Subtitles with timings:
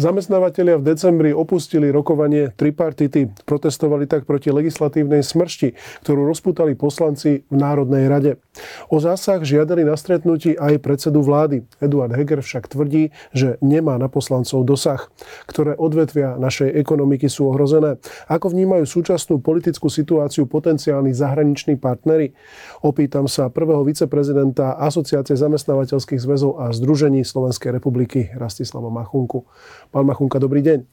[0.00, 3.28] Zamestnávateľia v decembri opustili rokovanie tripartity.
[3.44, 8.40] Protestovali tak proti legislatívnej smršti, ktorú rozputali poslanci v Národnej rade.
[8.88, 11.68] O zásah žiadali na stretnutí aj predsedu vlády.
[11.84, 15.12] Eduard Heger však tvrdí, že nemá na poslancov dosah.
[15.44, 18.00] Ktoré odvetvia našej ekonomiky sú ohrozené?
[18.32, 22.32] Ako vnímajú súčasnú politickú situáciu potenciálni zahraniční partnery?
[22.80, 29.44] Opýtam sa prvého viceprezidenta Asociácie zamestnávateľských zväzov a združení Slovenskej republiky Rastislava Machunku.
[29.90, 30.86] Pán Machunka, dobrý deň.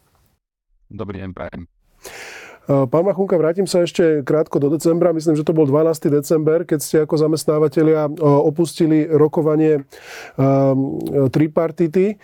[0.89, 1.69] Dobrý deň, prajem.
[2.65, 5.13] E, pán Machunka, vrátim sa ešte krátko do decembra.
[5.13, 6.09] Myslím, že to bol 12.
[6.09, 9.85] december, keď ste ako zamestnávateľia e, opustili rokovanie
[10.33, 10.97] um,
[11.29, 12.17] tripartity.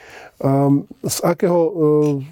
[1.06, 1.62] Z, akého,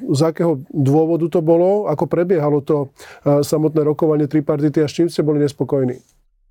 [0.09, 1.85] z akého dôvodu to bolo?
[1.85, 2.89] Ako prebiehalo to
[3.23, 6.01] samotné rokovanie tripartity a s čím ste boli nespokojní?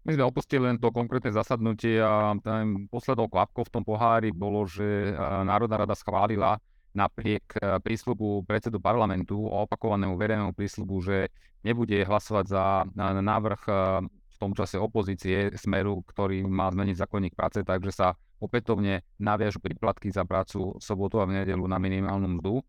[0.06, 4.64] My sme opustili len to konkrétne zasadnutie a ten poslednou kvapkou v tom pohári bolo,
[4.64, 5.12] že
[5.44, 6.56] Národná rada schválila
[6.94, 11.30] napriek eh, prísľubu predsedu parlamentu a opakovanému verejnému prísľubu, že
[11.62, 12.64] nebude hlasovať za
[12.96, 13.74] návrh eh,
[14.06, 18.08] v tom čase opozície Smeru, ktorý má zmeniť zákonník práce, takže sa
[18.40, 22.64] opätovne naviažu príplatky za prácu v sobotu a v nedelu na minimálnu mzdu.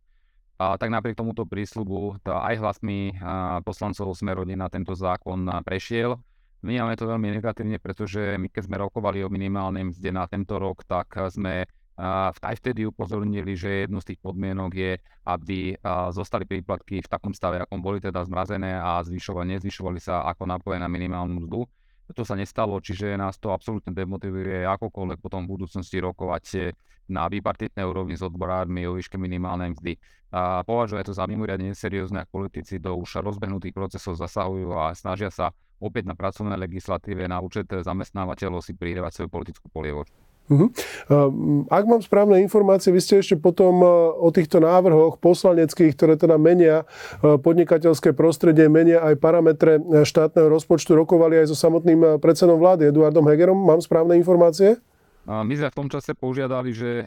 [0.60, 3.16] A tak napriek tomuto prísľubu aj hlasmi
[3.66, 6.20] poslancov Smerodina tento zákon prešiel.
[6.62, 10.86] Vnímame to veľmi negatívne, pretože my keď sme rokovali o minimálnej mzde na tento rok,
[10.86, 11.66] tak sme
[12.02, 14.98] aj vtedy upozornili, že jednu z tých podmienok je,
[15.30, 15.78] aby
[16.10, 20.82] zostali príplatky v takom stave, akom boli teda zmrazené a zvyšovali, nezvyšovali sa ako napoje
[20.82, 21.70] na minimálnu mzdu.
[22.12, 26.76] To sa nestalo, čiže nás to absolútne demotivuje akokoľvek potom v budúcnosti rokovať
[27.08, 29.96] na výpartitnej úrovni s odborármi o výške minimálnej mzdy.
[30.32, 35.28] A považuje to za mimoriadne neseriózne, ak politici do už rozbehnutých procesov zasahujú a snažia
[35.32, 40.21] sa opäť na pracovnej legislatíve na účet zamestnávateľov si prihrievať svoju politickú polievočku.
[40.52, 40.68] Uh-huh.
[41.72, 43.88] Ak mám správne informácie, vy ste ešte potom e,
[44.20, 46.84] o týchto návrhoch poslaneckých, ktoré teda menia
[47.24, 52.92] e, podnikateľské prostredie, menia aj parametre e, štátneho rozpočtu, rokovali aj so samotným predsedom vlády
[52.92, 53.56] Eduardom Hegerom.
[53.56, 54.76] Mám správne informácie?
[55.22, 57.06] My sme v tom čase požiadali, že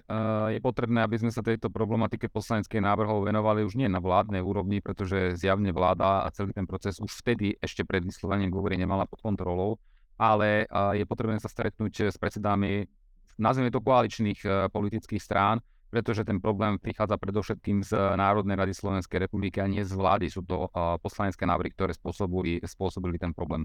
[0.55, 4.79] je potrebné, aby sme sa tejto problematike poslaneckej návrhov venovali už nie na vládnej úrovni,
[4.79, 9.19] pretože zjavne vláda a celý ten proces už vtedy ešte pred vyslovením dôvery nemala pod
[9.19, 9.83] kontrolou,
[10.15, 12.87] ale je potrebné sa stretnúť s predsedami
[13.39, 19.31] nazvime to koaličných e, politických strán, pretože ten problém prichádza predovšetkým z Národnej rady Slovenskej
[19.31, 20.27] republiky a nie z vlády.
[20.27, 23.63] Sú to e, poslanecké návrhy, ktoré spôsobili, spôsobili ten problém.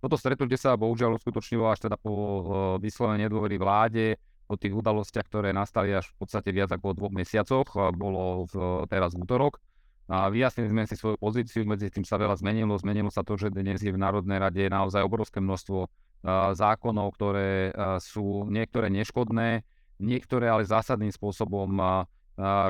[0.00, 2.42] Toto stretnutie sa bohužiaľ uskutočnilo až teda po e,
[2.84, 4.20] vyslovene nedôvery vláde,
[4.50, 9.14] po tých udalostiach, ktoré nastali až v podstate viac ako dvoch mesiacoch, bolo v, teraz
[9.14, 9.62] v útorok.
[10.10, 12.74] A vyjasnili sme si svoju pozíciu, medzi tým sa veľa zmenilo.
[12.74, 15.86] Zmenilo sa to, že dnes je v Národnej rade naozaj obrovské množstvo
[16.26, 19.64] zákonov, ktoré sú niektoré neškodné,
[20.00, 21.68] niektoré ale zásadným spôsobom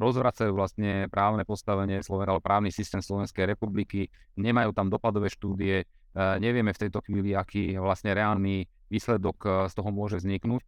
[0.03, 5.87] rozvracajú vlastne právne postavenie Slovenska, alebo právny systém Slovenskej republiky, nemajú tam dopadové štúdie,
[6.43, 10.63] nevieme v tejto chvíli, aký vlastne reálny výsledok z toho môže vzniknúť.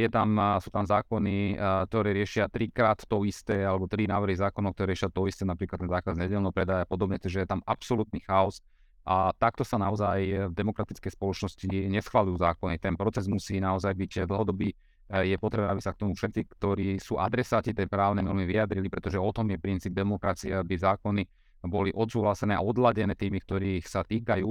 [0.00, 4.96] Je tam, sú tam zákony, ktoré riešia trikrát to isté, alebo tri návrhy zákonov, ktoré
[4.96, 8.64] riešia to isté, napríklad ten zákaz nedelného predaja a podobne, takže je tam absolútny chaos
[9.06, 12.76] a takto sa naozaj v demokratickej spoločnosti neschvalujú zákony.
[12.76, 14.72] Ten proces musí naozaj byť dlhodobý.
[15.10, 19.18] Je potrebné, aby sa k tomu všetci, ktorí sú adresáti tej právnej normy vyjadrili, pretože
[19.18, 21.22] o tom je princíp demokracie, aby zákony
[21.66, 24.48] boli odsúhlasené a odladené tými, ktorých sa týkajú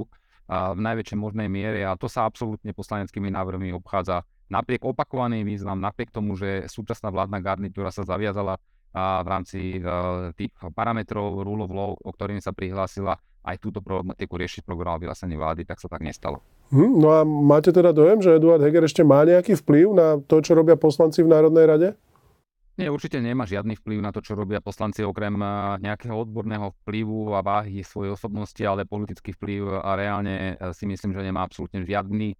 [0.50, 4.26] v najväčšej možnej miere a to sa absolútne poslaneckými návrhmi obchádza.
[4.50, 8.58] Napriek opakovaným výzvam, napriek tomu, že súčasná vládna garnitúra sa zaviazala
[8.90, 9.78] v rámci
[10.34, 15.36] tých parametrov rule of law, o ktorými sa prihlásila, aj túto problematiku riešiť program vyhlásenie
[15.36, 16.44] vlády, tak sa tak nestalo.
[16.70, 20.38] Hm, no a máte teda dojem, že Eduard Heger ešte má nejaký vplyv na to,
[20.44, 21.88] čo robia poslanci v Národnej rade?
[22.80, 25.48] Nie, určite nemá žiadny vplyv na to, čo robia poslanci, okrem eh,
[25.84, 31.12] nejakého odborného vplyvu a váhy svojej osobnosti, ale politický vplyv a reálne eh, si myslím,
[31.12, 32.32] že nemá absolútne žiadny.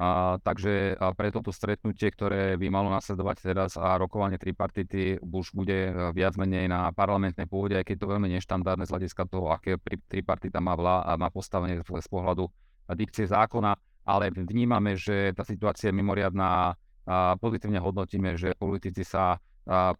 [0.00, 5.52] A, takže a pre toto stretnutie, ktoré by malo nasledovať teraz a rokovanie tripartity už
[5.52, 9.52] bude e, viac menej na parlamentnej pôde, aj keď to veľmi neštandardné z hľadiska toho,
[9.52, 9.76] aké
[10.08, 12.48] tripartita má, vlá, a má postavenie z pohľadu
[12.96, 13.76] dikcie zákona,
[14.08, 16.72] ale vnímame, že tá situácia je mimoriadná
[17.04, 19.36] a pozitívne hodnotíme, že politici sa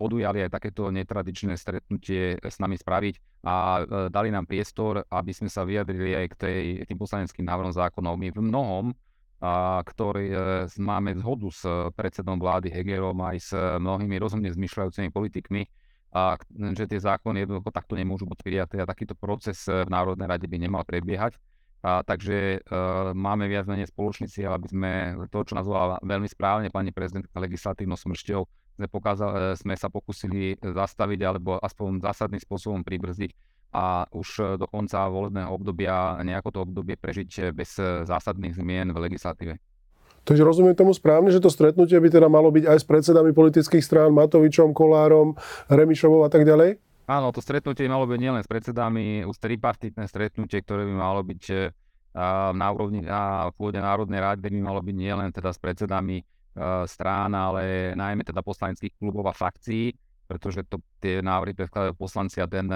[0.01, 5.53] podujali aj takéto netradičné stretnutie s nami spraviť a e, dali nám priestor, aby sme
[5.53, 6.59] sa vyjadrili aj k tej,
[6.89, 8.19] tým poslaneckým návrhom zákonov.
[8.19, 8.85] My v mnohom
[9.41, 10.37] a ktorý e,
[10.77, 15.65] máme zhodu s e, predsedom vlády Hegerom aj s e, mnohými rozumne zmyšľajúcimi politikmi,
[16.11, 16.35] a
[16.75, 20.59] že tie zákony jednoducho takto nemôžu byť prijaté a takýto proces v Národnej rade by
[20.59, 21.39] nemal prebiehať.
[21.81, 22.79] A, takže e,
[23.17, 24.91] máme viac menej spoločný cieľ, aby sme
[25.33, 28.41] to, čo nazvala veľmi správne pani prezidentka legislatívnou smršťou,
[28.77, 33.33] sme, pokázali, sme sa pokusili zastaviť alebo aspoň zásadným spôsobom pribrzdiť
[33.71, 39.55] a už do konca volebného obdobia nejako to obdobie prežiť bez zásadných zmien v legislatíve.
[40.21, 43.81] Takže rozumiem tomu správne, že to stretnutie by teda malo byť aj s predsedami politických
[43.81, 45.33] strán, Matovičom, Kolárom,
[45.73, 46.77] Remišovou a tak ďalej?
[47.09, 51.43] Áno, to stretnutie malo byť nielen s predsedami, už tripartitné stretnutie, ktoré by malo byť
[52.55, 56.23] na úrovni, na pôde Národnej rady by malo byť nielen teda s predsedami
[56.85, 59.95] strán, ale najmä teda poslaneckých klubov a frakcií,
[60.29, 62.67] pretože to tie návrhy predkladajú poslanci a ten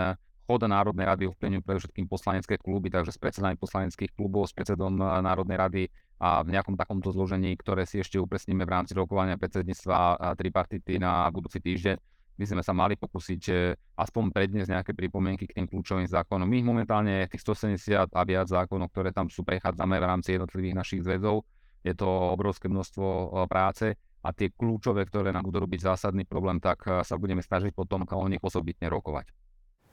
[0.44, 5.56] chod Národnej rady ovplyvňujú predovšetkým poslanecké kluby, takže s predsedami poslaneckých klubov, s predsedom Národnej
[5.56, 5.82] rady
[6.20, 11.26] a v nejakom takomto zložení, ktoré si ešte upresníme v rámci rokovania predsedníctva tripartity na
[11.32, 11.96] budúci týždeň,
[12.34, 13.42] by sme sa mali pokúsiť
[13.94, 16.44] aspoň predniesť nejaké pripomienky k tým kľúčovým zákonom.
[16.44, 21.06] My momentálne tých 170 a viac zákonov, ktoré tam sú, prechádzame v rámci jednotlivých našich
[21.06, 21.46] zväzov.
[21.86, 23.94] Je to obrovské množstvo práce
[24.24, 28.26] a tie kľúčové, ktoré nám budú robiť zásadný problém, tak sa budeme snažiť potom o
[28.26, 29.30] nich osobitne rokovať.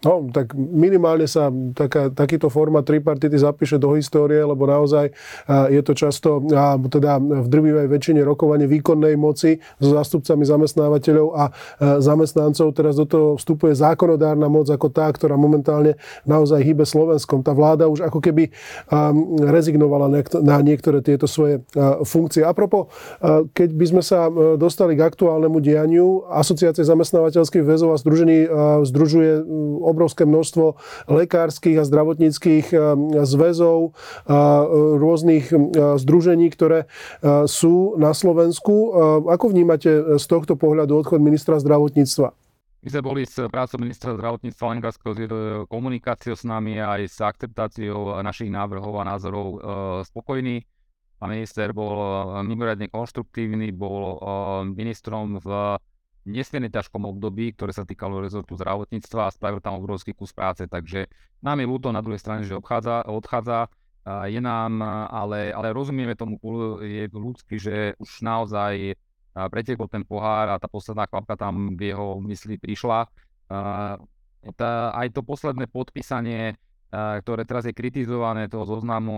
[0.01, 5.13] No, tak minimálne sa taká, takýto forma tripartity zapíše do histórie, lebo naozaj
[5.69, 11.53] je to často, a teda v drvivej väčšine rokovanie výkonnej moci so zástupcami zamestnávateľov a
[12.01, 12.74] zamestnancov.
[12.74, 17.45] Teraz do toho vstupuje zákonodárna moc ako tá, ktorá momentálne naozaj hýbe Slovenskom.
[17.45, 18.50] Tá vláda už ako keby
[19.45, 20.09] rezignovala
[20.42, 21.62] na niektoré tieto svoje
[22.09, 22.42] funkcie.
[22.42, 22.89] Apropo,
[23.53, 28.50] keď by sme sa dostali k aktuálnemu dianiu, Asociácia zamestnávateľských väzov a združení
[28.81, 29.45] združuje
[29.92, 30.80] obrovské množstvo
[31.12, 32.80] lekárskych a zdravotníckých eh,
[33.28, 34.34] zväzov, eh,
[34.98, 35.58] rôznych eh,
[36.00, 36.88] združení, ktoré
[37.46, 38.94] sú na Slovensku.
[39.28, 42.34] Ako vnímate z tohto pohľadu odchod ministra zdravotníctva?
[42.82, 45.22] My sme boli s prácou ministra zdravotníctva Lengárskeho s
[45.70, 49.48] komunikáciou s nami aj s akceptáciou našich návrhov a názorov
[50.08, 50.66] spokojní.
[51.22, 51.94] Pán minister bol
[52.42, 54.18] mimoriadne konštruktívny, bol
[54.74, 55.78] ministrom v
[56.28, 60.70] nesmierne ťažkom období, ktoré sa týkalo rezortu zdravotníctva a spravil tam obrovský kus práce.
[60.70, 61.10] Takže
[61.42, 63.70] nám je ľúto na druhej strane, že obchádza, odchádza.
[64.30, 64.82] Je nám,
[65.14, 66.42] ale, ale rozumieme tomu,
[66.82, 68.98] je ľudský, že už naozaj
[69.32, 73.06] pretekol ten pohár a tá posledná kvapka tam v jeho mysli prišla.
[74.58, 76.58] Tá, aj to posledné podpísanie,
[76.92, 79.16] ktoré teraz je kritizované, toho zoznamu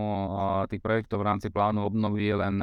[0.67, 2.55] tých projektov v rámci plánu obnovy, je len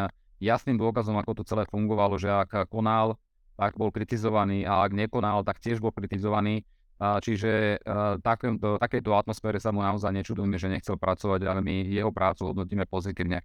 [0.45, 3.17] jasným dôkazom, ako to celé fungovalo, že ak konal
[3.61, 6.65] tak bol kritizovaný a ak nekonal, tak tiež bol kritizovaný.
[6.97, 7.81] Čiže
[8.25, 12.89] takéto, takejto atmosfére sa mu naozaj nečudujeme, že nechcel pracovať, ale my jeho prácu hodnotíme
[12.89, 13.45] pozitívne.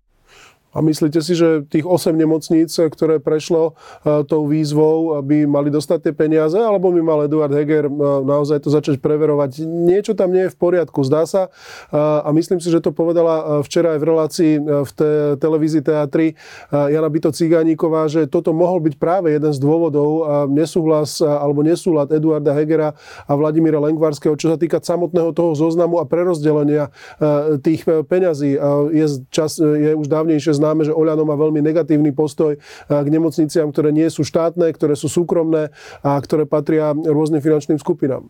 [0.76, 6.12] A myslíte si, že tých 8 nemocníc, ktoré prešlo uh, tou výzvou, by mali dostať
[6.12, 9.64] tie peniaze, alebo by mal Eduard Heger uh, naozaj to začať preverovať?
[9.64, 11.48] Niečo tam nie je v poriadku, zdá sa.
[11.96, 16.36] A myslím si, že to povedala včera aj v relácii v te- televízii Teatri
[16.74, 22.52] Jana Byto Cigáníková, že toto mohol byť práve jeden z dôvodov nesúhlas alebo nesúlad Eduarda
[22.52, 26.92] Hegera a Vladimíra Lengvarského, čo sa týka samotného toho zoznamu a prerozdelenia
[27.62, 28.58] tých peňazí.
[28.92, 33.70] Je, čas, je už dávnejšie známe, že Oľano má veľmi negatívny postoj eh, k nemocniciam,
[33.70, 35.70] ktoré nie sú štátne, ktoré sú súkromné
[36.02, 38.26] a ktoré patria rôznym finančným skupinám.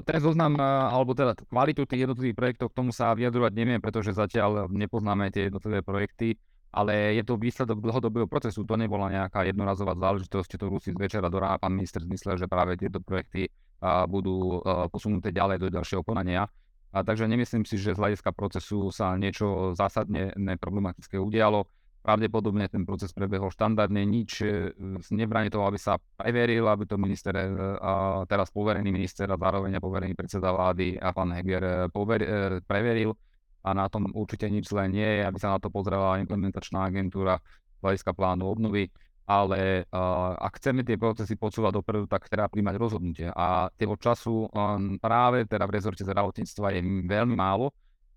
[0.00, 4.16] Ten zoznam, eh, alebo teda kvalitu tých jednotlivých projektov, k tomu sa vyjadrovať neviem, pretože
[4.16, 6.40] zatiaľ nepoznáme tie jednotlivé projekty,
[6.72, 8.66] ale je to výsledok dlhodobého procesu.
[8.66, 12.50] To nebola nejaká jednorazová záležitosť, to Rusi z večera do rána pán minister zmyslel, že
[12.50, 16.48] práve tieto projekty eh, budú posunuté ďalej do ďalšieho konania.
[16.94, 20.30] A takže nemyslím si, že z hľadiska procesu sa niečo zásadne
[20.62, 21.66] problematické udialo.
[22.06, 24.76] Pravdepodobne ten proces prebehol štandardne, nič e,
[25.08, 27.48] nebráni toho, aby sa preveril, aby to minister, e,
[27.80, 32.20] a teraz poverený minister a zároveň poverený predseda vlády a pán Heger e, pover,
[32.68, 33.16] preveril
[33.64, 37.40] a na tom určite nič zlé nie je, aby sa na to pozrela implementačná agentúra
[37.80, 38.92] hľadiska plánu obnovy
[39.24, 43.28] ale uh, ak chceme tie procesy posúvať dopredu, tak treba príjmať rozhodnutie.
[43.32, 47.72] A toho času um, práve teda v rezorte zdravotníctva je veľmi málo.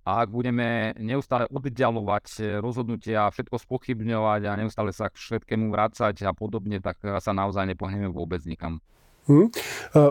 [0.07, 6.31] A ak budeme neustále oddialovať rozhodnutia, všetko spochybňovať a neustále sa k všetkému vrácať a
[6.31, 8.79] podobne, tak sa naozaj nepohneme vôbec nikam.
[9.27, 9.51] Hm.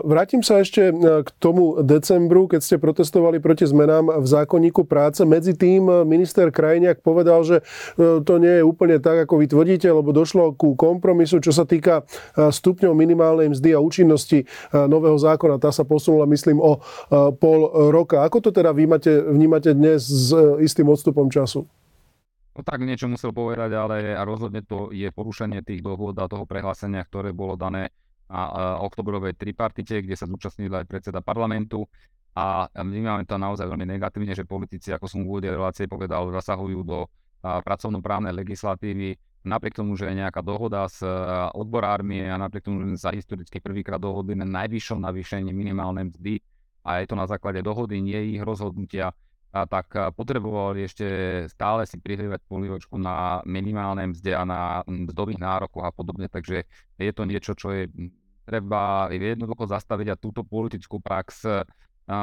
[0.05, 5.25] Vrátim sa ešte e, k tomu decembru, keď ste protestovali proti zmenám v zákonníku práce.
[5.25, 7.65] Medzi tým e, minister Krajniak povedal, že
[7.97, 11.65] e, to nie je úplne tak, ako vy tvrdíte, lebo došlo ku kompromisu, čo sa
[11.65, 12.05] týka
[12.37, 15.57] stupňov minimálnej mzdy a účinnosti nového zákona.
[15.57, 16.77] Tá sa posunula, myslím, o
[17.41, 17.59] pol
[17.89, 18.21] roka.
[18.21, 20.29] Ako to teda vnímate, vnímate dnes s
[20.61, 21.65] istým odstupom času?
[22.57, 27.05] No tak niečo musel povedať, ale rozhodne to je porušenie tých dohôd a toho prehlásenia,
[27.05, 27.93] ktoré bolo dané
[28.27, 31.87] a oktobrovej tripartite, kde sa zúčastnil aj predseda parlamentu.
[32.37, 36.85] A vnímame to naozaj veľmi negatívne, že politici, ako som v úvode relácie povedal, zasahujú
[36.85, 37.09] do
[37.41, 39.17] pracovnoprávnej legislatívy.
[39.47, 41.01] Napriek tomu, že je nejaká dohoda s
[41.55, 46.43] odborármi a napriek tomu, že sa historicky prvýkrát dohodli na najvyššom navýšení minimálnej mzdy
[46.83, 49.15] a je to na základe dohody, nie ich rozhodnutia,
[49.51, 51.05] a tak potrebovali ešte
[51.49, 56.67] stále si prihrievať polívočku na minimálnej mzde a na mzdových nárokoch a podobne, takže
[56.99, 57.87] je to niečo, čo je
[58.47, 61.47] treba jednoducho zastaviť a túto politickú prax
[62.07, 62.19] a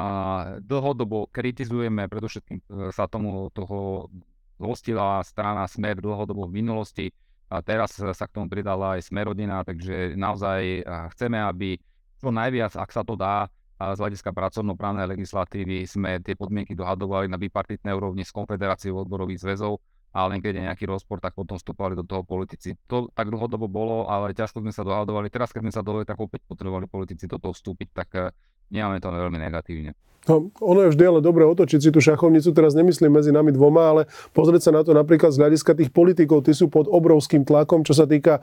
[0.64, 4.08] dlhodobo kritizujeme, predovšetkým e, sa tomu toho
[4.56, 7.06] zhostila strana Smer dlhodobo v minulosti
[7.52, 11.76] a teraz sa k tomu pridala aj Smerodina, takže naozaj chceme, aby
[12.16, 17.34] čo najviac, ak sa to dá, z hľadiska pracovnoprávnej legislatívy sme tie podmienky dohadovali na
[17.34, 19.82] bipartitnej úrovni s Konfederáciou odborových zväzov
[20.14, 22.78] a len keď je nejaký rozpor, tak potom vstupovali do toho politici.
[22.86, 25.26] To tak dlhodobo bolo, ale ťažko sme sa dohadovali.
[25.26, 28.30] Teraz, keď sme sa dohodli, tak opäť potrebovali politici do toho vstúpiť, tak
[28.74, 29.94] nemáme to veľmi negatívne.
[30.24, 33.92] No, ono je vždy ale dobre otočiť si tú šachovnicu, teraz nemyslím medzi nami dvoma,
[33.92, 34.02] ale
[34.32, 37.92] pozrieť sa na to napríklad z hľadiska tých politikov, tí sú pod obrovským tlakom, čo
[37.92, 38.40] sa týka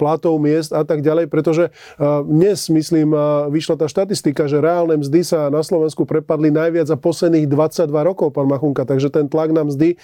[0.00, 1.76] platov, miest a tak ďalej, pretože
[2.24, 3.12] dnes, myslím,
[3.52, 8.32] vyšla tá štatistika, že reálne mzdy sa na Slovensku prepadli najviac za posledných 22 rokov,
[8.32, 10.00] pán Machunka, takže ten tlak na mzdy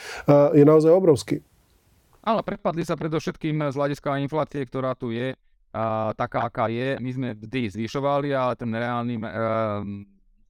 [0.52, 1.40] je naozaj obrovský.
[2.20, 5.32] Ale prepadli sa predovšetkým z hľadiska inflácie, ktorá tu je,
[5.76, 6.97] uh, taká, aká je.
[6.97, 9.85] My sme vždy zvyšovali, ale ten reálny uh,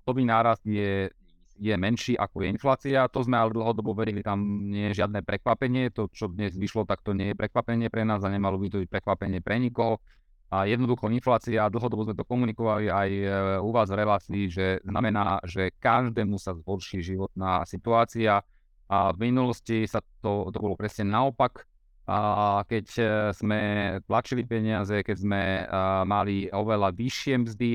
[0.07, 1.11] mzdový nárast je,
[1.59, 3.11] je menší ako je inflácia.
[3.11, 5.91] To sme ale dlhodobo verili, tam nie je žiadne prekvapenie.
[5.99, 8.79] To, čo dnes vyšlo, tak to nie je prekvapenie pre nás a nemalo by to
[8.87, 9.99] byť prekvapenie pre nikoho.
[10.47, 13.27] A jednoducho inflácia, dlhodobo sme to komunikovali aj e,
[13.59, 18.47] u vás v relácii, že znamená, že každému sa zhorší životná situácia.
[18.87, 21.67] A v minulosti sa to, to bolo presne naopak.
[22.07, 23.03] A keď e,
[23.35, 23.61] sme
[24.07, 25.63] tlačili peniaze, keď sme e,
[26.07, 27.73] mali oveľa vyššie mzdy,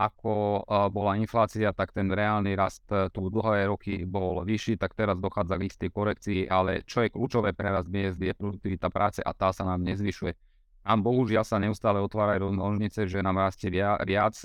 [0.00, 0.64] ako
[0.96, 5.68] bola inflácia, tak ten reálny rast tu dlhé roky bol vyšší, tak teraz dochádza k
[5.68, 9.68] istej korekcii, ale čo je kľúčové pre rast miest je produktivita práce a tá sa
[9.68, 10.32] nám nezvyšuje.
[10.88, 14.40] Nám bohužiaľ sa neustále otvárajú nožnice, že nám rastie viac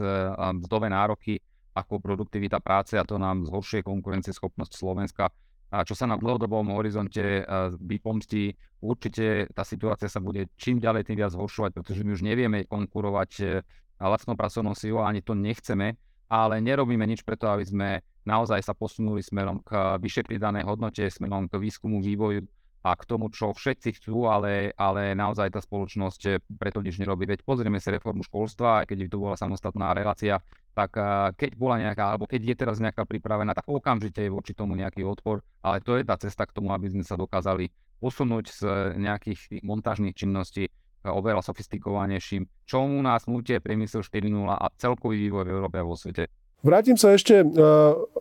[0.60, 1.40] mzdové nároky
[1.76, 5.32] ako produktivita práce a to nám zhoršuje konkurencieschopnosť Slovenska.
[5.74, 7.42] A čo sa na dlhodobom horizonte e,
[7.82, 8.54] vypomstí,
[8.86, 13.64] určite tá situácia sa bude čím ďalej tým viac zhoršovať, pretože my už nevieme konkurovať
[14.00, 15.96] lacnou pracovnou silou, ani to nechceme,
[16.28, 17.90] ale nerobíme nič preto, aby sme
[18.26, 22.44] naozaj sa posunuli smerom k vyššej pridanej hodnote, smerom k výskumu, vývoju
[22.86, 27.26] a k tomu, čo všetci chcú, ale, ale naozaj tá spoločnosť preto nič nerobí.
[27.26, 30.38] Veď pozrieme si reformu školstva, aj keď by to bola samostatná relácia,
[30.78, 30.94] tak
[31.34, 35.02] keď bola nejaká, alebo keď je teraz nejaká pripravená, tak okamžite je voči tomu nejaký
[35.02, 38.62] odpor, ale to je tá cesta k tomu, aby sme sa dokázali posunúť z
[39.02, 40.70] nejakých montážnych činností
[41.02, 45.98] oveľa sofistikovanejším, čo u nás nutie priemysel 4.0 a celkový vývoj v Európe a vo
[45.98, 46.30] svete.
[46.66, 47.52] Vrátim sa ešte uh,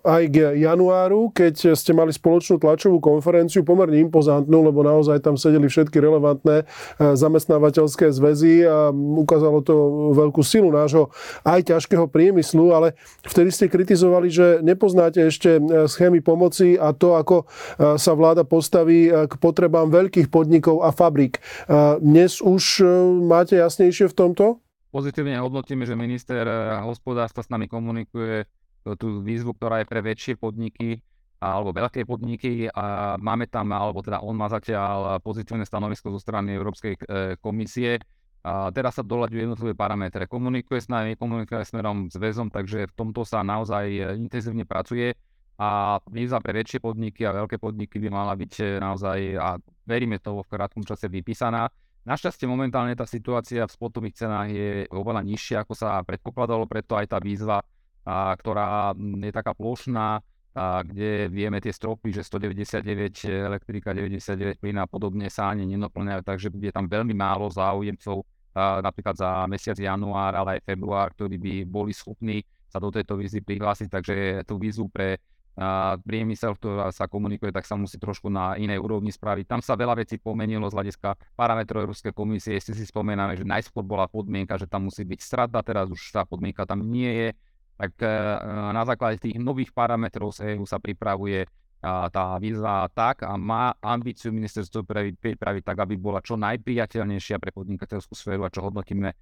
[0.04, 5.64] aj k januáru, keď ste mali spoločnú tlačovú konferenciu, pomerne impozantnú, lebo naozaj tam sedeli
[5.64, 9.74] všetky relevantné uh, zamestnávateľské zväzy a ukázalo to
[10.12, 11.08] veľkú silu nášho
[11.40, 12.92] aj ťažkého priemyslu, ale
[13.24, 17.48] vtedy ste kritizovali, že nepoznáte ešte uh, schémy pomoci a to, ako
[17.80, 21.42] sa vláda postaví k potrebám veľkých podnikov a fabrík.
[22.00, 22.84] Dnes už
[23.24, 24.63] máte jasnejšie v tomto?
[24.94, 28.46] Pozitívne hodnotíme, že minister eh, hospodárstva s nami komunikuje
[28.94, 31.02] tú výzvu, ktorá je pre väčšie podniky
[31.42, 36.54] alebo veľké podniky a máme tam, alebo teda on má zatiaľ pozitívne stanovisko zo strany
[36.54, 37.98] Európskej eh, komisie.
[38.44, 40.28] A teraz sa doľaďujú jednotlivé parametre.
[40.30, 45.10] Komunikuje s nami, komunikuje smerom s väzom, takže v tomto sa naozaj eh, intenzívne pracuje
[45.58, 49.58] a výzva pre väčšie podniky a veľké podniky by mala byť naozaj, a
[49.90, 51.66] veríme to v krátkom čase vypísaná.
[52.04, 57.08] Našťastie momentálne tá situácia v spotových cenách je oveľa nižšia, ako sa predpokladalo, preto aj
[57.08, 57.64] tá výzva,
[58.04, 64.84] a, ktorá je taká plošná, a, kde vieme tie stropy, že 199 elektrika, 99 plyn
[64.84, 68.20] a podobne sa ani nenoplňajú, takže je tam veľmi málo záujemcov,
[68.52, 73.16] a, napríklad za mesiac január, ale aj február, ktorí by boli schopní sa do tejto
[73.16, 75.24] výzvy prihlásiť, takže tú výzvu pre
[76.02, 79.46] priemysel, ktorá sa komunikuje, tak sa musí trošku na inej úrovni spraviť.
[79.46, 82.58] Tam sa veľa vecí pomenilo z hľadiska parametrov Európskej komisie.
[82.58, 86.26] Ešte si spomíname, že najskôr bola podmienka, že tam musí byť strata, teraz už tá
[86.26, 87.28] podmienka tam nie je.
[87.74, 88.06] Tak e,
[88.74, 91.46] na základe tých nových parametrov sa EU sa pripravuje
[91.84, 94.88] tá výzva tak a má ambíciu ministerstvo
[95.20, 99.12] pripraviť tak, aby bola čo najpriateľnejšia pre podnikateľskú sféru a čo hodnotíme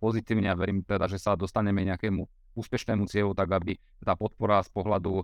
[0.00, 2.24] pozitívne a verím teda, že sa dostaneme nejakému
[2.56, 5.20] úspešnému cieľu, tak aby tá podpora z pohľadu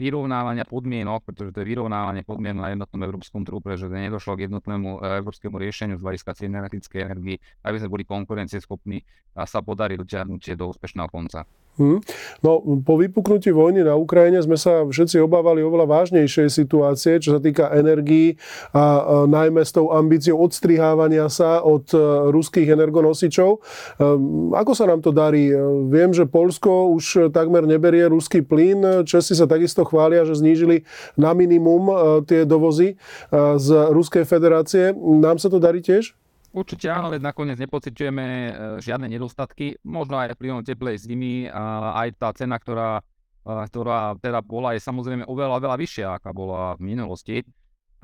[0.00, 4.88] vyrovnávania podmienok, pretože to je vyrovnávanie podmienok na jednotnom európskom trhu, pretože nedošlo k jednotnému
[5.04, 7.36] e, európskemu riešeniu z hľadiska energetickej energii,
[7.68, 9.04] aby sme boli konkurencieschopní
[9.36, 11.44] a sa podarí dotiahnuť do úspešného konca.
[11.80, 12.04] Hmm.
[12.44, 17.40] No, po vypuknutí vojny na Ukrajine sme sa všetci obávali oveľa vážnejšej situácie, čo sa
[17.40, 18.36] týka energií
[18.76, 21.98] a, najmä s tou ambíciou odstrihávania sa od e,
[22.28, 23.50] ruských energonosičov.
[23.56, 25.48] Ehm, ako sa nám to darí?
[25.48, 25.56] E,
[25.88, 29.08] viem, že Polsko už takmer neberie ruský plyn.
[29.08, 30.84] Česi sa takisto chvália, že znížili
[31.16, 31.94] na minimum e,
[32.28, 33.00] tie dovozy
[33.32, 34.92] z Ruskej federácie.
[34.96, 36.12] Nám sa to darí tiež?
[36.52, 38.52] Určite áno, nakoniec nepociťujeme e,
[38.84, 39.80] žiadne nedostatky.
[39.88, 43.00] Možno aj vplyvom teplej zimy a aj tá cena, ktorá,
[43.40, 47.40] e, ktorá teda bola, je samozrejme oveľa, veľa vyššia, aká bola v minulosti.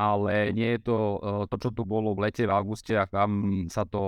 [0.01, 1.19] Ale nie je to e,
[1.53, 4.01] to, čo tu bolo v lete, v auguste, a tam sa to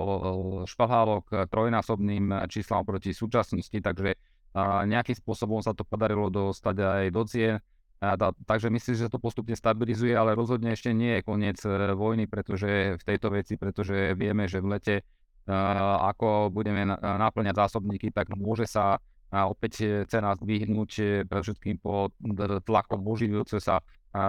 [0.65, 4.17] šplhalo k trojnásobným číslam proti súčasnosti, takže
[4.83, 7.53] nejakým spôsobom sa to podarilo dostať aj do cien.
[8.01, 12.25] Tá, takže myslím, že to postupne stabilizuje, ale rozhodne ešte nie je koniec e, vojny,
[12.25, 14.95] pretože v tejto veci, pretože vieme, že v lete
[15.45, 18.97] a, ako budeme naplňať zásobníky, tak môže sa
[19.29, 22.09] opäť cena zdvihnúť e, všetkým po
[22.65, 23.77] tlakom oživujúce sa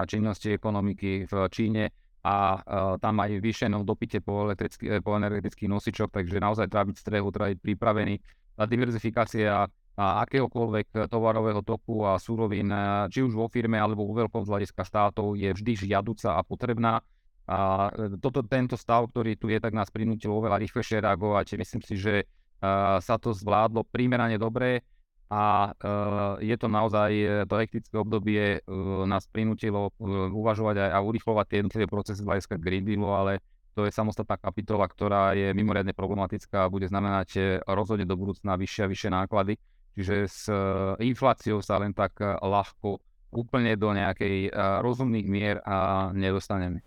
[0.05, 1.89] činnosti ekonomiky v Číne
[2.23, 2.61] a
[3.03, 4.47] tam aj vyššenom dopite po,
[5.03, 8.15] po energetických nosičoch, takže naozaj treba byť strehu, treba byť pripravený.
[8.55, 12.73] Tá diverzifikácia akéhokoľvek tovarového toku a súrovín,
[13.13, 17.05] či už vo firme alebo vo veľkom z hľadiska štátov, je vždy žiaduca a potrebná.
[17.43, 21.59] A e, toto, tento stav, ktorý tu je, tak nás prinútil oveľa rýchlejšie reagovať.
[21.59, 22.25] Myslím si, že
[23.03, 24.87] sa to zvládlo primerane dobre
[25.27, 25.73] a
[26.39, 28.59] je to naozaj, e, to hektické obdobie e,
[29.09, 29.89] nás prinútilo
[30.29, 33.41] uvažovať aj a urychlovať tie jednotlivé procesy z hľadiska Green Dealu, ale
[33.73, 38.81] to je samostatná kapitola, ktorá je mimoriadne problematická a bude znamenať rozhodne do budúcna vyššie
[38.85, 39.53] a vyššie náklady.
[39.93, 40.57] Čiže s e,
[41.05, 42.97] infláciou sa len tak e, ľahko
[43.33, 46.81] úplne do nejakej e, rozumných mier a nedostaneme.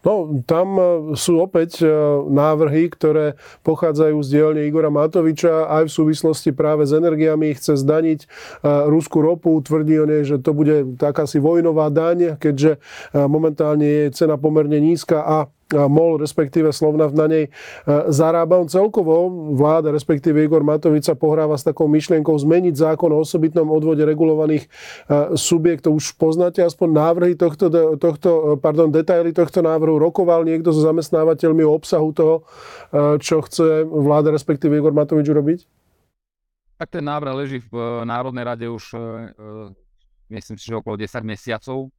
[0.00, 0.78] No, tam
[1.18, 1.82] sú opäť
[2.30, 3.34] návrhy, ktoré
[3.66, 7.52] pochádzajú z dielne Igora Matoviča aj v súvislosti práve s energiami.
[7.52, 8.20] Chce zdaniť
[8.88, 12.78] ruskú ropu, tvrdí o nej, že to bude takási vojnová daň, keďže
[13.12, 17.50] momentálne je cena pomerne nízka a MOL, respektíve Slovnaft na nej e,
[18.08, 18.56] zarába.
[18.56, 23.68] On celkovo, vláda, respektíve Igor Matovič sa pohráva s takou myšlienkou zmeniť zákon o osobitnom
[23.68, 24.68] odvode regulovaných e,
[25.36, 26.00] subjektov.
[26.00, 27.68] Už poznáte aspoň návrhy tohto,
[28.00, 30.00] tohto, pardon, detaily tohto návrhu?
[30.00, 35.60] Rokoval niekto so zamestnávateľmi o obsahu toho, e, čo chce vláda, respektíve Igor Matovič urobiť?
[36.80, 38.94] Tak ten návrh leží v Národnej rade už
[40.30, 41.90] myslím si, že okolo 10 mesiacov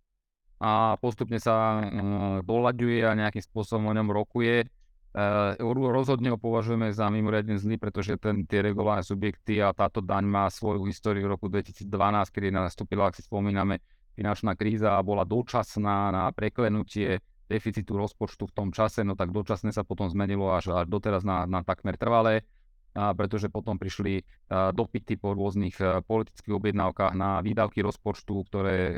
[0.59, 4.67] a postupne sa uh, doľaďuje a nejakým spôsobom o ňom rokuje.
[5.09, 5.57] Uh,
[5.89, 10.45] rozhodne ho považujeme za mimoriadne zlý, pretože ten, tie regulárne subjekty a táto daň má
[10.51, 11.87] svoju históriu v roku 2012,
[12.29, 13.81] kedy nastúpila, ak si spomíname,
[14.13, 19.73] finančná kríza a bola dočasná na preklenutie deficitu rozpočtu v tom čase, no tak dočasne
[19.73, 22.45] sa potom zmenilo až, až doteraz na, na takmer trvalé
[22.93, 28.97] pretože potom prišli dopity po rôznych politických objednávkach na výdavky rozpočtu, ktoré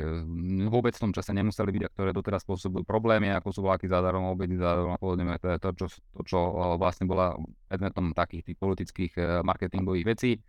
[0.66, 4.32] vôbec v tom čase nemuseli byť a ktoré doteraz spôsobujú problémy, ako sú vláky zádarom,
[4.32, 5.36] obedy zádarom a podobne.
[5.38, 6.38] To to, čo, to, čo
[6.80, 7.36] vlastne bola
[7.68, 9.12] predmetom takých tých politických
[9.44, 10.40] marketingových vecí.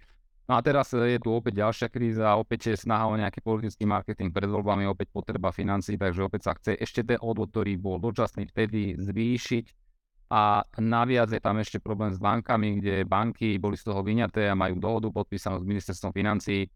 [0.44, 4.28] No a teraz je tu opäť ďalšia kríza, opäť je snaha o nejaký politický marketing
[4.28, 8.52] pred voľbami, opäť potreba financí, takže opäť sa chce ešte ten odvod, ktorý bol dočasný
[8.52, 9.83] vtedy zvýšiť
[10.30, 14.58] a naviac je tam ešte problém s bankami, kde banky boli z toho vyňaté a
[14.58, 16.70] majú dohodu podpísanú s ministerstvom financí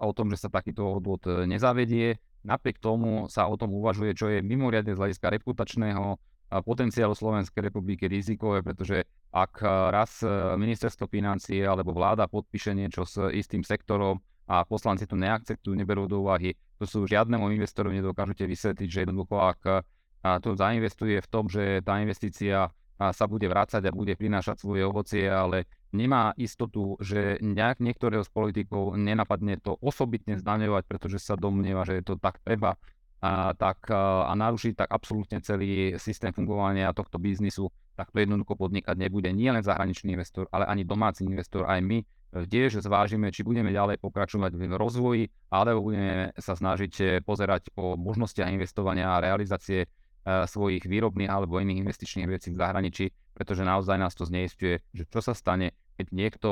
[0.00, 2.20] o tom, že sa takýto odvod e, nezavedie.
[2.44, 6.20] Napriek tomu sa o tom uvažuje, čo je mimoriadne z hľadiska reputačného
[6.62, 10.28] potenciálu Slovenskej republiky rizikové, pretože ak e, raz e,
[10.60, 16.20] ministerstvo financie alebo vláda podpíše niečo s istým sektorom a poslanci to neakceptujú, neberú do
[16.20, 19.88] úvahy, to sú žiadnemu investoru nedokážete vysvetliť, že jednoducho ak
[20.24, 24.86] a to zainvestuje v tom, že tá investícia sa bude vrácať a bude prinášať svoje
[24.86, 31.34] ovocie, ale nemá istotu, že nejak niektorého z politikov nenapadne to osobitne zdaňovať, pretože sa
[31.34, 32.78] domnieva, že to tak treba
[33.24, 38.94] a, tak, a, narušiť tak absolútne celý systém fungovania tohto biznisu, tak to jednoducho podnikať
[38.94, 41.98] nebude nie len zahraničný investor, ale ani domáci investor, aj my.
[42.34, 47.94] Tiež zvážime, či budeme ďalej pokračovať v rozvoji, alebo budeme sa snažiť eh, pozerať po
[47.94, 49.86] možnostiach investovania a realizácie
[50.24, 53.06] svojich výrobných alebo iných investičných vecí v zahraničí,
[53.36, 56.48] pretože naozaj nás to zneistuje, že čo sa stane, keď niekto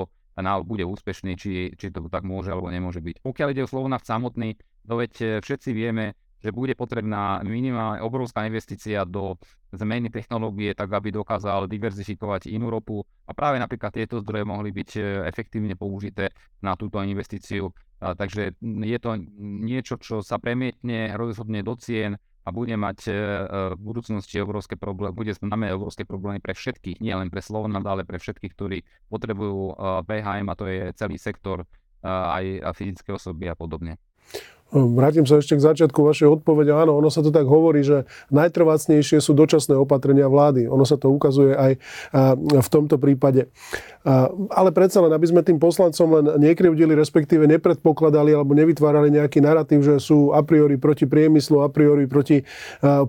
[0.65, 3.21] bude úspešný, či, či to tak môže alebo nemôže byť.
[3.21, 4.57] Pokiaľ ide o Slovnaft samotný,
[4.89, 9.39] no veď eh, všetci vieme, že bude potrebná minimálne obrovská investícia do
[9.71, 14.91] zmeny technológie, tak aby dokázal diverzifikovať inú ropu a práve napríklad tieto zdroje mohli byť
[14.97, 16.33] eh, efektívne použité
[16.65, 17.71] na túto investíciu.
[18.03, 23.17] Takže je to niečo, čo sa premietne rozhodne do cien, a bude mať e, e,
[23.79, 28.03] v budúcnosti obrovské problémy, bude znamenať obrovské problémy pre všetkých, nie len pre Slovnad, ale
[28.03, 31.65] pre všetkých, ktorí potrebujú BHM e, a to je celý sektor
[32.03, 33.95] aj fyzické osoby a podobne.
[34.73, 36.73] Vrátim sa ešte k začiatku vašej odpovede.
[36.73, 40.65] Áno, ono sa to tak hovorí, že najtrvácnejšie sú dočasné opatrenia vlády.
[40.65, 41.73] Ono sa to ukazuje aj
[42.41, 43.53] v tomto prípade.
[44.49, 49.85] Ale predsa len, aby sme tým poslancom len nekrivdili, respektíve nepredpokladali alebo nevytvárali nejaký narratív,
[49.85, 52.41] že sú a priori proti priemyslu, a priori proti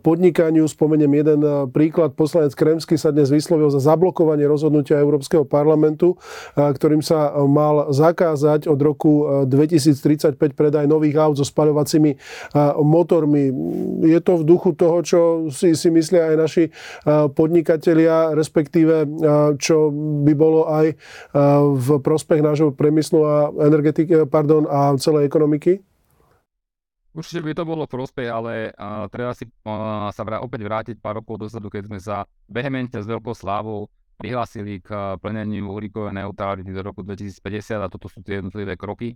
[0.03, 0.67] podnikaniu.
[0.67, 1.39] Spomeniem jeden
[1.71, 2.11] príklad.
[2.19, 6.19] Poslanec Kremsky sa dnes vyslovil za zablokovanie rozhodnutia Európskeho parlamentu,
[6.59, 12.11] ktorým sa mal zakázať od roku 2035 predaj nových aut so spaľovacími
[12.81, 13.43] motormi.
[14.09, 15.19] Je to v duchu toho, čo
[15.53, 16.63] si, si myslia aj naši
[17.37, 19.05] podnikatelia, respektíve
[19.61, 19.93] čo
[20.25, 20.97] by bolo aj
[21.77, 23.35] v prospech nášho priemyslu a
[23.69, 25.79] energetiky, pardon, a celej ekonomiky?
[27.13, 31.21] Určite by to bolo prospech, ale uh, treba si uh, sa vrá, opäť vrátiť pár
[31.21, 33.85] rokov dozadu, keď sme sa vehemente s veľkou slávou
[34.17, 39.13] prihlásili k uh, plneniu uhlíkovej neutrality do roku 2050 a toto sú tie jednotlivé kroky.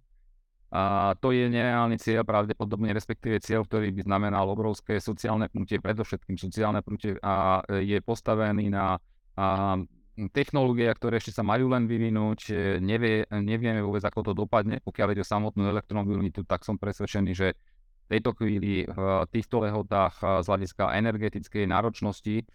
[0.67, 6.35] A to je nereálny cieľ, pravdepodobne respektíve cieľ, ktorý by znamenal obrovské sociálne pnutie, predovšetkým
[6.35, 8.99] sociálne pnutie a je postavený na
[9.39, 9.79] a,
[10.33, 12.53] technológia, ktoré ešte sa majú len vyvinúť, e,
[12.83, 14.83] nevie, nevieme vôbec, ako to dopadne.
[14.83, 17.55] Pokiaľ ide o samotnú elektromobilitu, tak som presvedčený, že
[18.09, 22.47] v tejto chvíli v týchto lehotách z hľadiska energetickej náročnosti,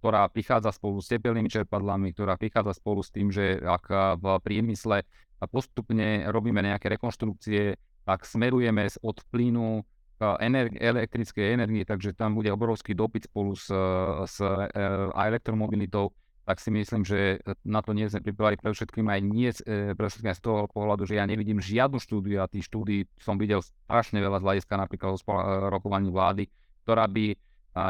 [0.00, 5.04] ktorá prichádza spolu s tepelnými čerpadlami, ktorá prichádza spolu s tým, že ak v priemysle
[5.46, 9.86] postupne robíme nejaké rekonštrukcie, tak smerujeme od plynu
[10.18, 13.70] k energi- elektrickej energii, takže tam bude obrovský dopyt spolu s,
[14.26, 14.82] s e,
[15.14, 16.10] elektromobilitou
[16.48, 20.08] tak si myslím, že na to nie sme pripravili pre všetkým aj nie e, pre
[20.08, 24.16] všetkým z toho pohľadu, že ja nevidím žiadnu štúdiu a tých štúdií som videl strašne
[24.16, 25.22] veľa z hľadiska napríklad o
[25.68, 26.48] rokovaní vlády,
[26.88, 27.36] ktorá by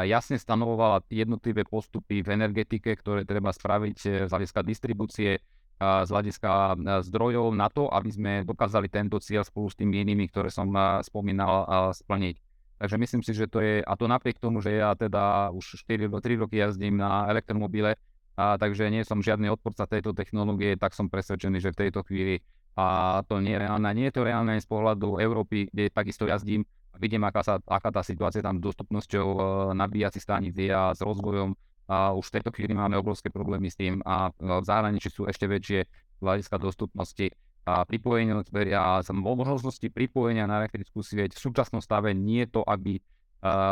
[0.05, 5.39] jasne stanovovala jednotlivé postupy v energetike, ktoré treba spraviť e, z hľadiska distribúcie,
[5.79, 6.75] z hľadiska
[7.07, 10.67] zdrojov na to, aby sme dokázali tento cieľ spolu s tými inými, ktoré som
[11.07, 11.63] spomínal,
[11.95, 12.35] splniť.
[12.79, 16.07] Takže myslím si, že to je, a to napriek tomu, že ja teda už 4
[16.07, 17.99] 3 roky jazdím na elektromobile,
[18.39, 22.39] a, takže nie som žiadny odporca tejto technológie, tak som presvedčený, že v tejto chvíli
[22.79, 23.91] a to nie je reálne.
[23.91, 26.63] Nie je to reálne z pohľadu Európy, kde takisto jazdím.
[26.95, 29.39] Vidím, aká, sa, aká tá situácia tam s dostupnosťou e,
[29.75, 31.51] nabíjacích staníc je a s rozvojom.
[31.89, 35.49] A už v tejto chvíli máme obrovské problémy s tým a v zahraničí sú ešte
[35.49, 37.33] väčšie z hľadiska dostupnosti
[37.65, 38.37] a pripojenia
[38.77, 43.01] a možnosti pripojenia na elektrickú sieť v súčasnom stave nie je to, aby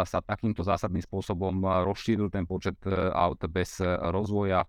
[0.08, 4.64] sa takýmto zásadným spôsobom rozšíril ten počet e, aut bez e, rozvoja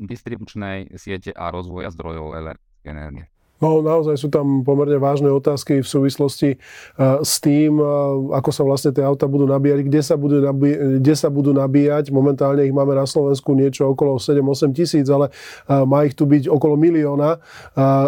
[0.00, 3.26] distribučnej siete a rozvoja zdrojov elektrickej energie.
[3.60, 8.62] No naozaj sú tam pomerne vážne otázky v súvislosti uh, s tým, uh, ako sa
[8.64, 12.08] vlastne tie auta budú nabíjať, kde sa budú, nabí- kde sa budú nabíjať.
[12.08, 16.48] Momentálne ich máme na Slovensku niečo okolo 7-8 tisíc, ale uh, má ich tu byť
[16.48, 17.36] okolo milióna.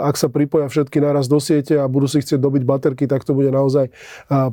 [0.02, 3.36] Ak sa pripoja všetky naraz do siete a budú si chcieť dobiť baterky, tak to
[3.36, 3.92] bude naozaj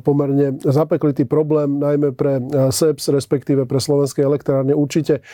[0.04, 2.38] pomerne zapeklitý problém, najmä pre
[2.70, 5.24] SEPS, respektíve pre slovenské elektrárne určite.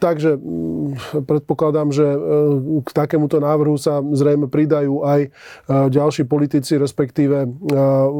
[0.00, 2.06] Takže mm, predpokladám, že
[2.82, 5.28] k takémuto návrhu sa zrejme pridajú čakajú aj e,
[5.90, 7.48] ďalší politici, respektíve e,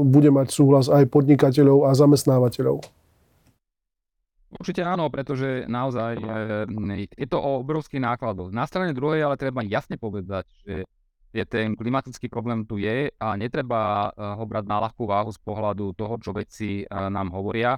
[0.02, 2.83] bude mať súhlas aj podnikateľov a zamestnávateľov.
[4.57, 6.26] Určite áno, pretože naozaj e,
[7.14, 8.50] je to o obrovských nákladoch.
[8.50, 10.74] Na strane druhej ale treba jasne povedať, že
[11.37, 15.92] je ten klimatický problém tu je a netreba ho brať na ľahkú váhu z pohľadu
[15.92, 17.76] toho, čo vedci nám hovoria,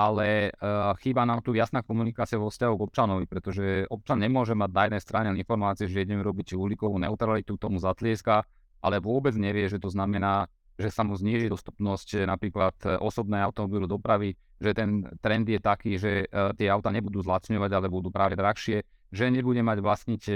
[0.00, 0.56] ale
[1.04, 5.02] chýba nám tu jasná komunikácia vo vzťahu k občanovi, pretože občan nemôže mať na jednej
[5.04, 8.48] strane informácie, že ideme robiť uhlíkovú neutralitu, tomu zatlieska,
[8.80, 10.48] ale vôbec nevie, že to znamená,
[10.80, 16.24] že sa mu zníži dostupnosť napríklad osobnej automobilu dopravy, že ten trend je taký, že
[16.56, 20.34] tie auta nebudú zlacňovať, ale budú práve drahšie, že nebude mať vlastniť e,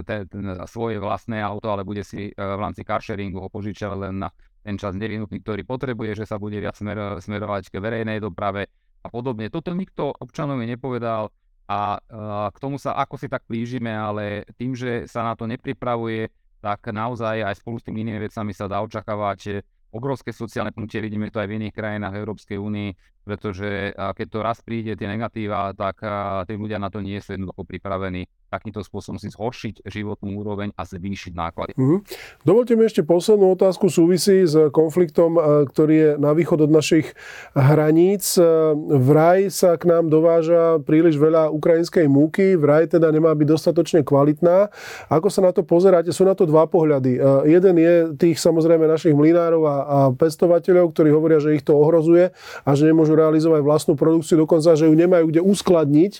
[0.00, 4.24] te, te, svoje vlastné auto, ale bude si e, v rámci carsharingu ho požičať len
[4.24, 4.32] na
[4.64, 8.72] ten čas nevyhnutný, ktorý potrebuje, že sa bude viac smer, smerovať k verejnej doprave
[9.04, 9.52] a podobne.
[9.52, 11.28] Toto nikto občanovi nepovedal
[11.68, 15.44] a, a k tomu sa ako si tak blížime, ale tým, že sa na to
[15.44, 16.32] nepripravuje,
[16.64, 19.60] tak naozaj aj spolu s tými inými vecami sa dá očakávať
[19.94, 22.90] obrovské sociálne pnutie, vidíme to aj v iných krajinách Európskej únii,
[23.24, 26.04] pretože keď to raz príde, tie negatíva, tak
[26.44, 30.86] tí ľudia na to nie sú jednoducho pripravení takýmto spôsobom si zhoršiť životnú úroveň a
[30.86, 31.74] zvýšiť náklady.
[31.74, 31.98] Mm-hmm.
[32.46, 35.34] Dovolte mi ešte poslednú otázku súvisí s konfliktom,
[35.66, 37.18] ktorý je na východ od našich
[37.58, 38.38] hraníc.
[38.86, 44.70] Vraj sa k nám dováža príliš veľa ukrajinskej múky, vraj teda nemá byť dostatočne kvalitná.
[45.10, 46.14] Ako sa na to pozeráte?
[46.14, 47.18] Sú na to dva pohľady.
[47.50, 52.30] Jeden je tých samozrejme našich mlinárov a, a pestovateľov, ktorí hovoria, že ich to ohrozuje
[52.62, 56.12] a že nemôžu realizovať vlastnú produkciu, dokonca, že ju nemajú kde uskladniť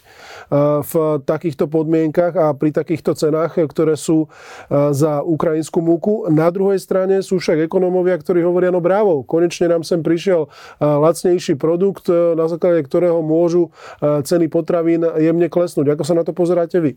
[0.81, 4.31] v takýchto podmienkach a pri takýchto cenách, ktoré sú
[4.71, 6.27] za ukrajinskú múku.
[6.31, 10.49] Na druhej strane sú však ekonómovia, ktorí hovoria, no bravo, konečne nám sem prišiel
[10.81, 15.99] lacnejší produkt, na základe ktorého môžu ceny potravín jemne klesnúť.
[15.99, 16.95] Ako sa na to pozeráte vy?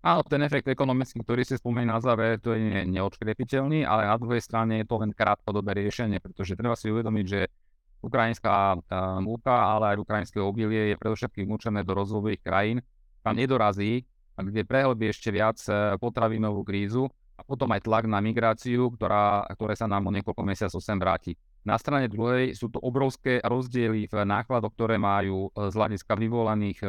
[0.00, 4.40] Áno, ten efekt ekonomický, ktorý si spomenul na záver, to je neodškrepiteľný, ale na druhej
[4.40, 7.52] strane je to len krátkodobé riešenie, pretože treba si uvedomiť, že
[8.00, 8.80] ukrajinská
[9.20, 12.78] múka, ale aj ukrajinské obilie je predovšetkým určené do rozvojových krajín,
[13.20, 14.08] tam nedorazí,
[14.40, 19.76] kde prehlbí ešte viac e, potravinovú krízu a potom aj tlak na migráciu, ktorá, ktoré
[19.76, 21.32] sa nám o niekoľko mesiacov sem vráti.
[21.60, 26.80] Na strane druhej sú to obrovské rozdiely v nákladoch, ktoré majú e, z hľadiska vyvolaných
[26.80, 26.88] e,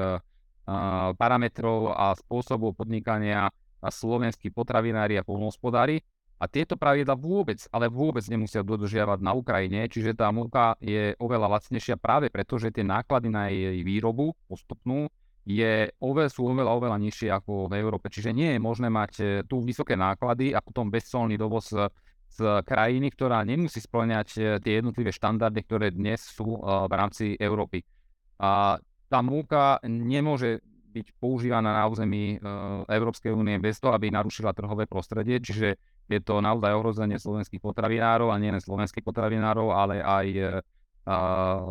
[1.18, 6.00] parametrov a spôsobov podnikania slovenskí potravinári a polnohospodári.
[6.42, 11.62] A tieto pravidla vôbec, ale vôbec nemusia dodržiavať na Ukrajine, čiže tá múka je oveľa
[11.62, 15.06] lacnejšia práve preto, že tie náklady na jej výrobu postupnú
[15.46, 18.10] je oveľ, sú oveľa, oveľa nižšie ako v Európe.
[18.10, 21.74] Čiže nie je možné mať e, tu vysoké náklady a potom bezcolný dovoz
[22.32, 27.26] z krajiny, ktorá nemusí splňať e, tie jednotlivé štandardy, ktoré dnes sú e, v rámci
[27.42, 27.82] Európy.
[28.42, 28.78] A
[29.10, 34.86] tá múka nemôže byť používaná na území uh, Európskej únie bez toho, aby narušila trhové
[34.86, 35.80] prostredie, čiže
[36.12, 40.52] je to naozaj ohrozenie slovenských potravinárov a nie len slovenských potravinárov, ale aj uh,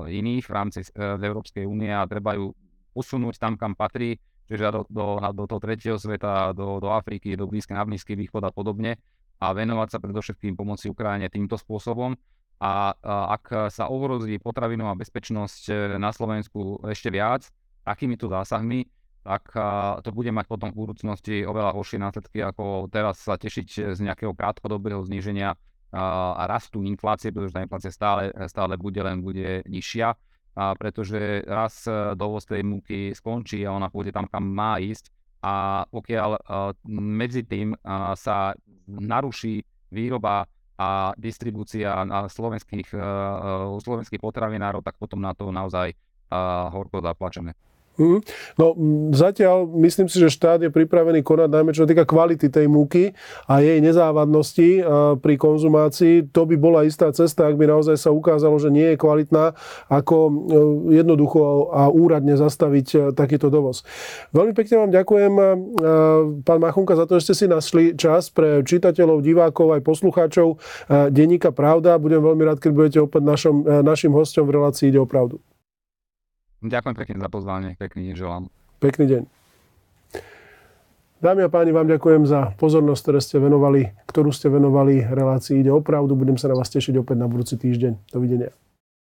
[0.09, 2.56] iných v rámci uh, Európskej únie a treba ju
[2.96, 4.18] posunúť tam, kam patrí,
[4.50, 8.42] čiže do, do, do toho tretieho sveta, do, do Afriky, do Blízky, na Blízky východ
[8.42, 8.98] a podobne.
[9.40, 12.12] A venovať sa predovšetkým pomoci Ukrajine týmto spôsobom.
[12.61, 17.48] A ak sa ohrozí potravinová bezpečnosť e, na Slovensku ešte viac
[17.88, 18.85] takýmito zásahmi,
[19.20, 19.52] tak
[20.00, 24.33] to bude mať potom v budúcnosti oveľa horšie následky, ako teraz sa tešiť z nejakého
[24.33, 25.54] krátkodobého zníženia
[25.92, 30.14] a rastu inflácie, pretože tá inflácia stále, stále bude, len bude nižšia,
[30.54, 35.11] a pretože raz e, dovoz tej múky skončí a ona pôjde tam, kam má ísť
[35.40, 36.42] a pokiaľ
[36.90, 37.72] medzi tým
[38.12, 38.52] sa
[38.85, 40.44] naruší výroba
[40.76, 42.92] a distribúcia na slovenských,
[43.80, 45.96] slovenských potravinárov, tak potom na to naozaj
[46.72, 47.56] horko zaplačeme.
[48.01, 48.25] Mm.
[48.57, 48.73] No
[49.13, 53.13] zatiaľ myslím si, že štát je pripravený konať najmä čo týka kvality tej múky
[53.45, 54.81] a jej nezávadnosti
[55.21, 56.33] pri konzumácii.
[56.33, 59.53] To by bola istá cesta, ak by naozaj sa ukázalo, že nie je kvalitná,
[59.93, 60.33] ako e,
[60.97, 63.85] jednoducho a úradne zastaviť e, takýto dovoz.
[64.33, 65.43] Veľmi pekne vám ďakujem, e,
[66.47, 70.49] pán Machunka, za to, že ste si našli čas pre čitateľov, divákov aj poslucháčov
[71.13, 72.01] denníka Pravda.
[72.01, 75.50] Budem veľmi rád, keď budete opäť našom, našim hostom v relácii Ide o pravdu.
[76.61, 78.44] Ďakujem pekne za pozvanie, pekný deň želám.
[78.85, 79.23] Pekný deň.
[81.20, 85.68] Dámy a páni, vám ďakujem za pozornosť, ktorú ste venovali, ktorú ste venovali relácii Ide
[85.68, 86.16] o pravdu.
[86.16, 88.09] Budem sa na vás tešiť opäť na budúci týždeň.
[88.09, 88.57] Dovidenia.